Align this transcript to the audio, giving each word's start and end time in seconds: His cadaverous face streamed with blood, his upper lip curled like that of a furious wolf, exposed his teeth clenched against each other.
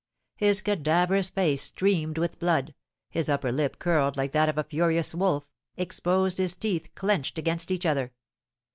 His 0.35 0.61
cadaverous 0.61 1.29
face 1.29 1.61
streamed 1.61 2.17
with 2.17 2.39
blood, 2.39 2.73
his 3.11 3.29
upper 3.29 3.51
lip 3.51 3.77
curled 3.77 4.17
like 4.17 4.31
that 4.31 4.49
of 4.49 4.57
a 4.57 4.63
furious 4.63 5.13
wolf, 5.13 5.47
exposed 5.77 6.39
his 6.39 6.55
teeth 6.55 6.89
clenched 6.95 7.37
against 7.37 7.69
each 7.69 7.85
other. 7.85 8.11